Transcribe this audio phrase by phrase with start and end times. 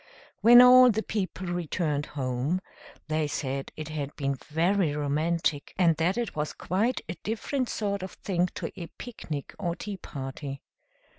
[0.41, 2.59] When all the people returned home,
[3.07, 8.01] they said it had been very romantic, and that it was quite a different sort
[8.01, 10.63] of thing to a pic nic or tea party.